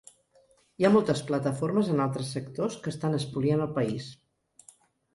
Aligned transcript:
Hi 0.79 0.87
ha 0.87 0.89
moltes 0.95 1.21
plataformes 1.33 1.93
en 1.97 2.03
altres 2.07 2.33
sectors 2.39 2.81
que 2.87 2.93
estan 2.97 3.21
espoliant 3.23 3.65
el 3.71 3.81
país. 3.81 4.13